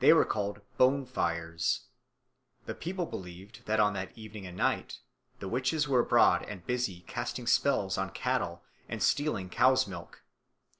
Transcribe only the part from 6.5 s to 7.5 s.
busy casting